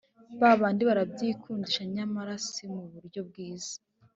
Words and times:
Ba 0.39 0.51
bandi 0.59 0.81
barabyikundisha 0.89 1.81
nyamara 1.95 2.33
si 2.47 2.65
mu 2.73 2.83
buryo 2.93 3.19
bwiza 3.29 3.75